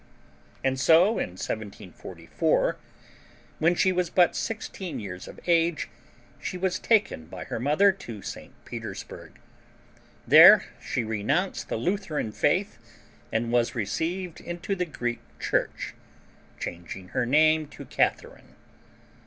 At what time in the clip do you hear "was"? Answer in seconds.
3.91-4.09, 6.57-6.79, 13.51-13.75